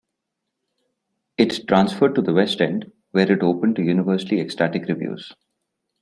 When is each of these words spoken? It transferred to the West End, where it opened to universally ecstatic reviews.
It 1.37 1.67
transferred 1.67 2.15
to 2.15 2.23
the 2.23 2.33
West 2.33 2.59
End, 2.59 2.91
where 3.11 3.31
it 3.31 3.43
opened 3.43 3.75
to 3.75 3.83
universally 3.83 4.41
ecstatic 4.41 4.87
reviews. 4.87 5.31